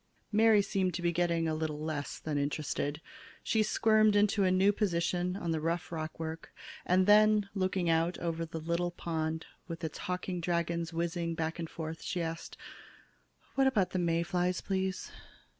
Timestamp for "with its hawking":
9.67-10.41